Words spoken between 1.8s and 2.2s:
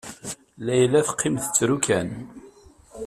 kan.